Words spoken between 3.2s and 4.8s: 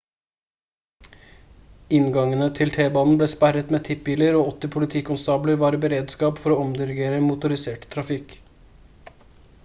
sperret med tippbiler og 80